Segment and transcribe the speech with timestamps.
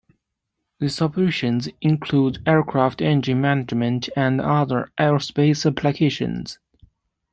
[0.79, 6.57] These operations include aircraft engine management and other aerospace applications.